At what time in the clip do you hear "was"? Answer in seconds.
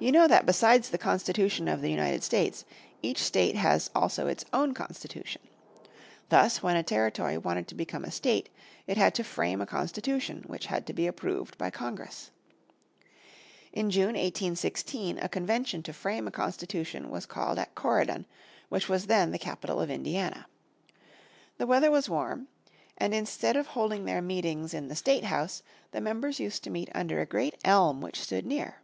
17.10-17.26, 18.88-19.08, 21.90-22.08